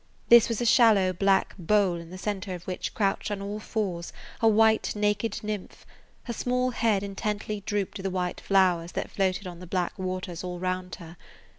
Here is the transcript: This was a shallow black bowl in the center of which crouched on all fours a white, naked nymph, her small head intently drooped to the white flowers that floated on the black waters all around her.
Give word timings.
This 0.29 0.49
was 0.49 0.59
a 0.59 0.65
shallow 0.65 1.13
black 1.13 1.53
bowl 1.59 1.97
in 1.97 2.09
the 2.09 2.17
center 2.17 2.55
of 2.55 2.63
which 2.65 2.95
crouched 2.95 3.29
on 3.29 3.39
all 3.39 3.59
fours 3.59 4.11
a 4.41 4.47
white, 4.47 4.95
naked 4.95 5.39
nymph, 5.43 5.85
her 6.23 6.33
small 6.33 6.71
head 6.71 7.03
intently 7.03 7.61
drooped 7.67 7.97
to 7.97 8.01
the 8.01 8.09
white 8.09 8.41
flowers 8.41 8.93
that 8.93 9.11
floated 9.11 9.45
on 9.45 9.59
the 9.59 9.67
black 9.67 9.99
waters 9.99 10.43
all 10.43 10.57
around 10.57 10.95
her. 10.95 11.17